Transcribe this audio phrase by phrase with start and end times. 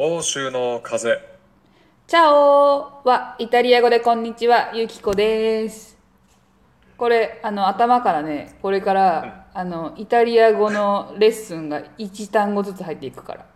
[0.00, 1.18] 欧州の風。
[2.06, 5.98] チャオはイタリア語でこんにちは、ゆきこです。
[6.96, 13.46] これ、あの、頭からね、これから、あの、イタリア語のレッスンが1単語ずつ入っていくから。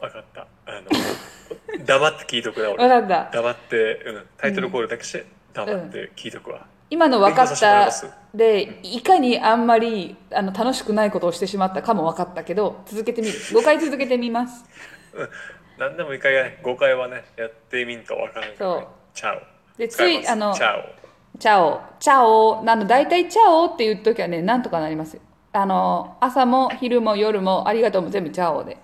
[0.00, 0.46] わかった。
[0.64, 3.30] あの 黙って聞いとくなわ俺かった。
[3.30, 7.90] 黙って、うん、タイトルコールだけして黙って聞いとくわ、今の分かった
[8.34, 13.34] で、いかにあんまりあの楽しくないことをしてしまったかも分かったけど、続けてみる。
[13.34, 14.64] 5回続けてみます。
[15.78, 18.80] 何でもいいかやね5回はねやってみんとわからんから、ね。
[18.80, 19.42] そう、チャオ。
[19.78, 21.38] で、つ使いあのチ、ャオ。
[21.38, 25.22] チャオ、チャオ、あの、大体チャオって言うときはね、なんとかなりますよ。
[25.52, 28.78] あの、朝も昼も夜もありがとうも全部チャオで。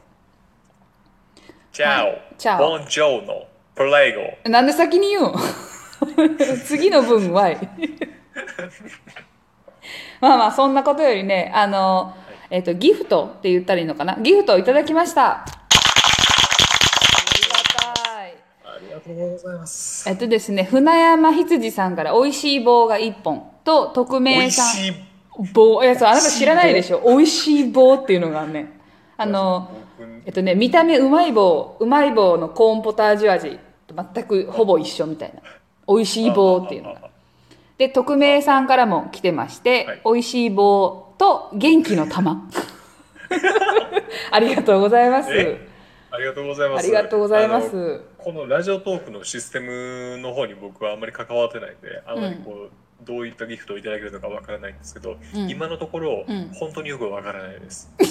[1.72, 2.58] チャオ、チャオ。
[2.58, 5.32] ボンジョーノプレゴなんで先に言うん？
[6.66, 7.58] 次の文はい。
[10.20, 12.14] まあまあ、そんなことよりね、あの、
[12.50, 14.16] えっ、と、ギフトって言ったらいいのかな？
[14.20, 15.42] ギフトをいただきました。
[15.42, 15.44] あ
[17.34, 18.34] りがたい。
[18.64, 24.66] ありがとうございますえっとですね、船山羊さんから美味しい棒が1本と、匿美名さん。
[24.66, 24.92] 味しい
[25.52, 25.84] 棒。
[25.84, 27.02] いや、そう、あなた知らないでしょ？
[27.06, 28.72] 美味しい棒っていうのがね。
[29.16, 29.70] あの、
[30.24, 35.42] えっとね、見た目うまい棒、うまい棒のコーンポタージュ味と全くほぼ一緒みたいな。
[35.86, 37.07] 美味しい棒っていうのが。
[37.78, 42.48] で、匿名さんからも来てまして、はい美味しい棒と元気の玉。
[44.30, 45.30] ありがとうございます。
[45.32, 45.68] え
[46.10, 48.00] ありがとうございますありがとうございます。
[48.16, 52.70] このラジオトークのシステムの方に僕はあんまり関わってないんであんまりこう、
[53.04, 57.92] どういったギフトをいただけるのかわからないんですけど、うん今のところ、うん本当によくわからないです。
[58.00, 58.04] ジ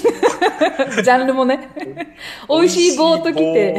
[1.12, 1.70] ャンルもね。
[2.48, 3.76] 美味しい棒と来て。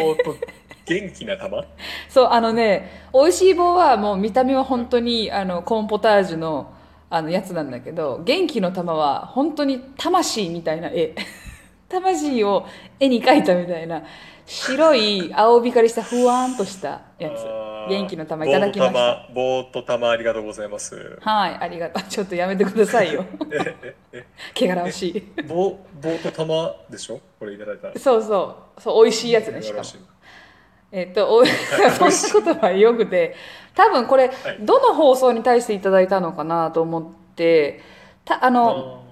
[0.88, 1.64] 元気な玉？
[2.08, 6.72] そう、あのね、美味しい棒はもう見た目は本当にあのコーンポタージュの
[7.10, 11.14] あのやつなんだけど、元気の玉は本当に魂みたいな絵。
[11.88, 12.66] 魂を
[13.00, 14.02] 絵に描いたみたいな
[14.44, 17.42] 白い青光りしたふわーんとしたやつ。
[17.88, 19.26] 元気の玉いただきました。
[19.34, 21.18] 棒と玉ありがとうございます。
[21.22, 22.02] はい、ありがとう。
[22.10, 23.24] ちょっとやめてくださいよ。
[24.54, 25.42] 汚らわしい。
[25.44, 27.20] 棒棒と玉でしょ？
[27.38, 27.98] これいただいた。
[27.98, 28.80] そうそう。
[28.82, 29.84] そう、美味しいやつね、しかも
[30.90, 31.44] えっと、お
[32.10, 33.34] そんなことはよくて、
[33.74, 37.04] 多分これ、どの放送に対していただいたのかなと思っ
[37.36, 37.80] て、
[38.24, 39.02] たあの、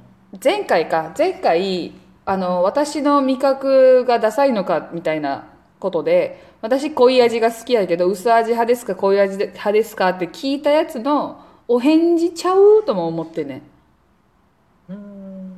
[0.42, 1.92] 前回か、前回、
[2.24, 5.44] あの、私の味覚がダサいのかみたいな
[5.78, 13.62] ことで、私濃い味が好きやけど、薄味派ですか、濃い味派ですかって聞いたやつのお返事ちゃうとも思ってね。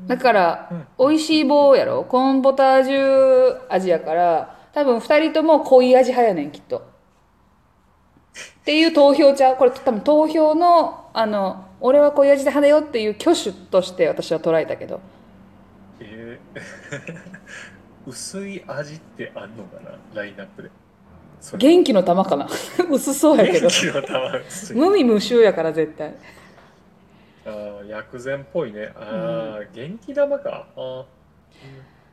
[0.07, 0.69] だから、
[0.99, 1.09] うん。
[1.11, 2.05] 美味しい棒やろ？
[2.05, 6.79] コーンポタージュ味やから多分2人とも濃い味派やねんきっと。
[6.79, 6.83] っ
[8.65, 9.57] ていう投票ちゃう？
[9.57, 15.01] これ多分投票のあの俺は濃い味で派だよっていう挙手として私は捉えたけど。
[16.01, 16.59] えー。
[18.07, 19.99] 薄い味ってあんのかな？
[20.15, 20.71] ラインナップで。
[21.59, 22.47] 元気の玉かな？
[22.89, 23.67] 薄そうやけど。
[23.69, 24.77] 元気の玉薄い。
[24.77, 26.15] 無味無臭やから絶対。
[27.47, 27.51] あ
[27.83, 28.93] あ、薬膳っぽいね。
[28.95, 30.67] ああ、元気玉か。
[30.77, 31.05] あー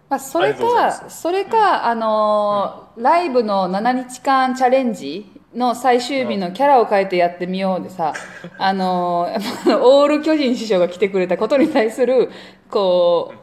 [0.09, 8.13] まあ、それか、それか、あのーライブの7日間チャレンジの最終日のキャラを変えてやってみようでさ、
[8.57, 12.31] あのー オール巨人師匠が来てくれたことに対する、
[12.69, 13.33] こ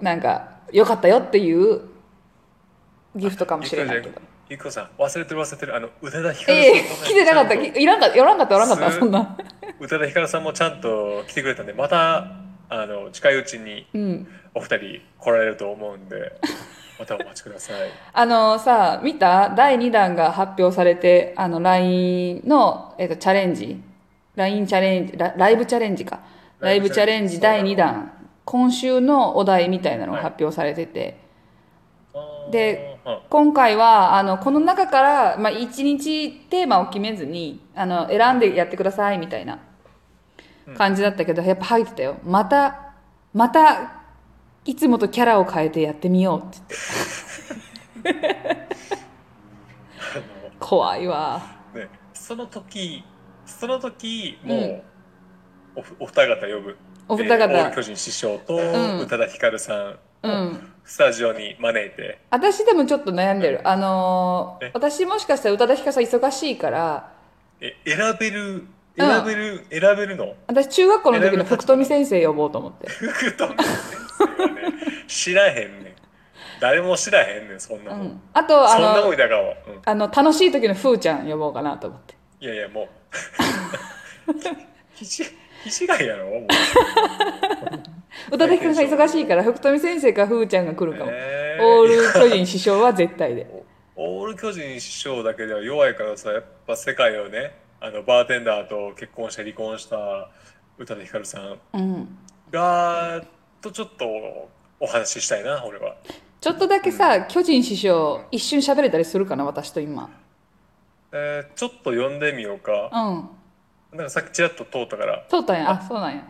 [0.00, 1.80] う、なんか、良かったよっていう
[3.16, 4.20] ギフトかもしれないけど。
[4.48, 5.76] ゆきこさん、忘れてる忘れてる。
[5.76, 9.36] あの、宇多田ヒカルええさんとね来てなかった、いらんかった、おらんかった、おらんかった、すそんな。
[9.78, 12.26] 宇多田ヒカルさんもちゃんと来てくれたんで、また、
[12.70, 14.28] あの、近いうちにうん。
[14.54, 16.32] お二人来られると思うんで、
[16.98, 17.76] またお待ちください。
[18.12, 19.50] あのさ、見た？
[19.50, 23.80] 第2弾が発表されて、あの、LINE の、えっと、チャレンジ
[24.36, 26.20] ?LINE チャレンジラ、ライブチャレンジか。
[26.60, 28.12] ライブチャレンジ第2弾。
[28.44, 31.16] 今週のお題みたいなのが発表されてて。
[32.14, 39.58] あーで、うん今回は、あの、この中から、まあ、1日テーマを決めずに、あの、選んでやってくださいみたいな
[40.76, 42.16] 感じだったけど、やっぱ入ってたよ。
[42.24, 42.92] また、
[43.32, 44.00] また、
[44.64, 46.58] いつもとキャラを変えてやってみようって
[48.04, 48.66] 言って。
[50.60, 51.40] 怖いわ。
[51.74, 53.02] ね、その時
[53.46, 54.82] その時もう、うん
[55.76, 56.76] おふお二方呼ぶ
[57.08, 60.72] お二方えー巨人師匠とん宇多田ヒカルさんをうん。
[60.84, 63.60] スタジオに招いて、私でもちょっと悩んでる。
[63.68, 64.70] あのーえ？
[64.74, 67.12] 私もしかしたら宇多田ヒカルさん忙しいから、
[67.60, 68.66] え選べる
[68.96, 70.34] 選べる、選べるの？
[70.46, 72.88] 私中学校の時の福富先生呼ぼうと思って。
[72.88, 73.66] 福富先
[74.18, 74.72] 生はね。
[75.06, 75.94] 知らへんねん。
[76.60, 78.20] 誰も知らへんねんそんなもん、うん。
[78.32, 82.14] あと、あそんなもんの、だから、うん、あの、楽しい時のふーちゃん呼ぼうかなと思って。
[82.40, 82.88] いやいやもう。
[84.94, 85.24] ひひ
[85.84, 86.46] 違いやろもう。
[88.34, 91.10] 宇多田ヒカルさん忙しいから、福富先生かふーちゃんが来るかも。
[91.12, 91.64] えー。
[91.64, 93.46] オール巨人師匠は絶対で。
[93.96, 100.28] オール巨人師匠だけでは弱いからさやっぱ世界をねあのバーテンダーと結婚して離婚した
[100.78, 102.18] 宇多田ヒカルさんうん。
[102.50, 103.22] が
[103.60, 104.06] とちょっと
[104.80, 105.96] お話ししたいな俺は。
[106.40, 110.08] ちょっとだけさ、巨人師匠一瞬喋れたりするかな私と今。
[111.12, 112.90] えーちょっと読んでみようか。
[113.92, 113.98] うん。
[113.98, 115.24] なんかさっきちらっと通ったから。
[115.28, 115.70] そうたんや。
[115.70, 116.22] あそうなんや。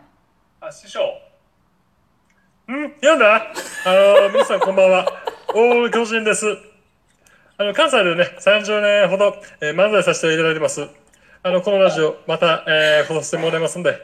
[0.60, 1.00] あ師匠。
[2.68, 2.90] ん？
[3.00, 3.42] 読んだあ
[4.24, 5.06] の皆さんこんばんは。
[5.54, 6.46] オール巨人です。
[7.58, 10.88] あの関西でね30年ほど、えー漫才させていただいてます
[11.42, 13.96] あのこのラジオまた、えー、放送してもらいますんで、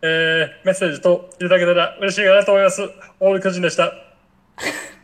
[0.00, 2.88] えーメッセージといただけたら嬉しいかなと思います。
[3.18, 3.92] オール巨人でした。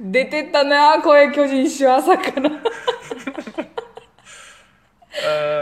[0.00, 2.48] 出てったな声巨人師匠朝から。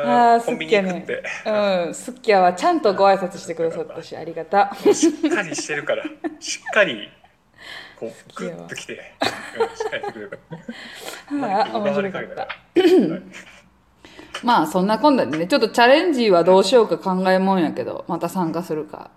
[0.35, 1.07] あーコンビニすっきやね。
[1.47, 6.05] うんすっきやはちゃんとご挨拶してくださったし ありがたしっかりしてるから。
[6.41, 7.11] しっかり
[7.99, 9.15] こうグッときて、
[9.57, 10.37] うん、しっかりしてくれるか
[11.49, 11.63] ら。
[11.73, 12.43] あ面白かった。
[12.43, 13.49] はい
[14.45, 19.11] まあそんなこんなでねちょっとチャレンジはどうしようか考えもんやけどまた参加するか。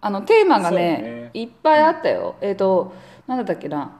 [0.00, 1.30] あのテーマがねね。
[1.34, 2.92] いっぱいあったよ、えっ、と
[3.26, 3.96] なんだったっけな。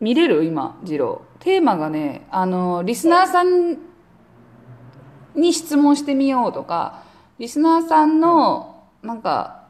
[0.00, 0.44] 見れる？
[0.44, 1.22] 今次郎。
[1.40, 3.78] テーマがねあのリスナーさん
[5.34, 7.02] に質問してみようとか
[7.38, 9.64] リスナーさんのなんか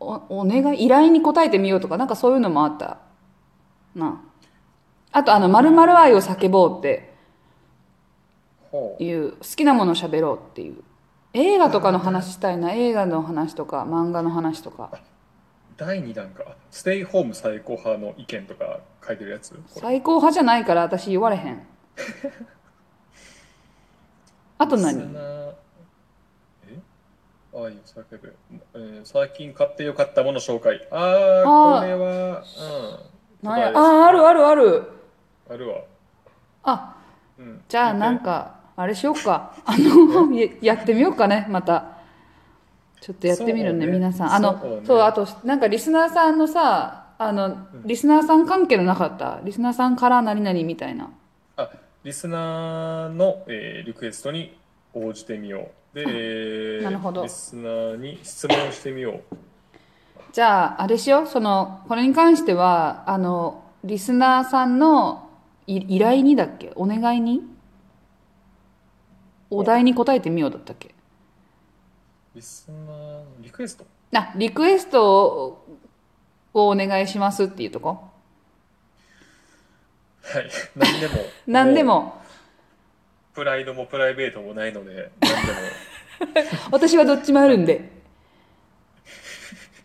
[0.00, 2.98] おお願い依頼に答えてみようとかなんかそういうのもあった。
[3.94, 4.20] な。
[5.12, 7.11] あとあの「まる愛を叫ぼう」って
[8.98, 10.82] いう好きなものを喋ろうっていう。
[11.34, 14.90] 映画とかの話したいな映画の話とか漫画の話とか。
[15.78, 16.44] 第2弾か。
[16.70, 19.58] ステイホーム最高派の意見とか書いてるやつ？
[19.68, 21.66] 最高派じゃないから私言われへん。
[24.58, 25.16] あと何？
[27.54, 28.34] ああいう叫ぶ、
[28.74, 30.86] えー最近買ってよかったもの紹介。
[30.90, 32.42] ああこれは
[33.42, 33.48] うん。
[33.48, 33.66] なんや？
[33.66, 33.78] 答えです。
[33.78, 34.92] ああるあるある。
[35.50, 35.76] あるわ。
[36.62, 36.96] あ
[37.38, 37.62] うん。
[37.68, 39.52] じゃあなんかあれしようか。
[39.64, 41.84] あのや やってみようかねまた。
[43.00, 43.92] ちょっとやってみるねね。
[43.92, 44.34] 皆さん。
[44.34, 49.40] あのそうそう,、ねあとなんかリスナーさんのさあのリスナーさん関係のなかった？
[49.44, 51.10] リスナーさんから何々みたいな。
[51.56, 51.68] あ
[52.04, 54.56] リスナーの、えーリクエストに
[54.94, 55.96] 応じてみよう。
[55.96, 57.22] で、えーなるほど。
[57.24, 59.36] リスナーに質問してみよう。
[60.32, 61.26] じゃああれしよう。
[61.26, 65.28] そのこれに関してはあのリスナーさんの
[65.66, 66.72] い依頼にだっけ？
[66.76, 67.42] お願いに？
[69.54, 70.94] お題に答えてみようだったっけ？
[72.34, 73.84] リスナーリクエスト？
[74.14, 75.66] あリクエストを
[76.54, 78.02] をお願いしますっていうとこ？
[80.22, 80.50] はい。
[80.74, 81.14] 何でも。
[81.46, 82.22] 何でうも
[83.34, 85.58] プライドもプライベートもないので何でも。
[86.72, 87.90] 私はどっちもあるんで。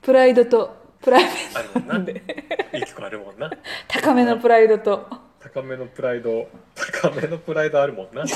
[0.02, 1.94] プライドとプライベあるもんな。
[1.96, 2.24] ートで
[2.74, 3.52] いい曲あるもんな。
[3.90, 5.10] 高めのプライドと。
[5.40, 6.48] 高めのプライド
[7.02, 8.24] 高めのプライドあるもんな。
[8.24, 8.28] な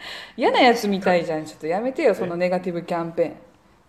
[0.36, 1.44] 嫌なやつみたいじゃん。
[1.44, 3.36] ちょっとやめてよそのネガティブキャンペーン。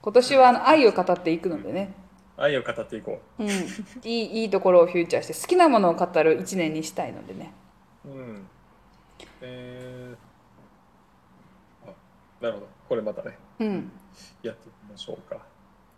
[0.02, 1.94] 今年はあの愛を語っていくのでね。
[2.38, 3.44] 愛を語っていこう。
[3.44, 3.54] ん、い
[4.04, 7.52] いいいところをフューチャーして好きなものを語る一年にしたいのでね。
[8.06, 8.48] ううん。
[9.42, 11.94] えー、あ
[12.42, 12.68] なるほど。
[12.88, 13.38] これまたね。
[13.60, 13.92] うん。
[14.42, 15.38] やっていきましょうか。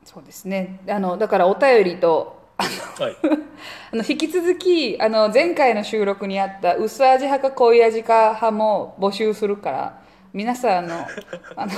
[0.03, 0.79] そうですね。
[0.89, 3.15] あのだからお便りとはい。
[3.93, 10.00] あの引き続きあの前回の収録にあった薄味派か濃い味か派も募集するから
[10.33, 11.07] 皆さんあの
[11.55, 11.71] あの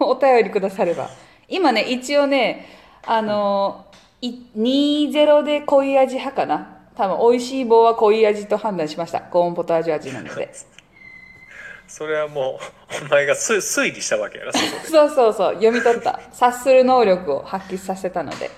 [0.00, 1.10] お便りくだされば。
[1.48, 2.66] 今ね一応ね
[3.06, 3.86] あの
[4.20, 6.74] い20で濃い味派かな。
[6.96, 9.20] 多分美味しい棒は濃い味と判断しました。
[9.20, 10.52] コーンポタージュ味なので。
[11.86, 12.58] それはも
[13.00, 14.52] うお前がす推理したわけやな
[14.84, 15.54] そうそうそう。
[15.54, 16.20] 読み取った。
[16.32, 18.50] 察する能力を発揮させたので。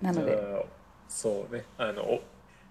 [0.00, 0.38] なので。
[1.08, 1.64] そうね。
[1.76, 2.20] あの、お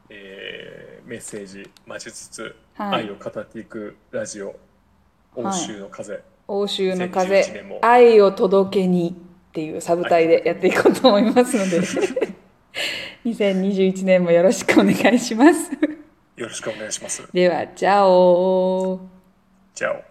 [0.10, 3.04] えーメッセージ待ちつつ、はい。
[3.04, 4.56] 愛を語っていくラジオ
[5.36, 11.82] 欧州の風、欧州の2011風愛を届けにっていうサブタイでやっていこうと思いますので。
[13.26, 15.72] 2021年もよろしくお願いします。
[16.36, 17.28] よろしくお願いします。
[17.34, 19.00] ではチャオ
[19.76, 20.02] じゃあ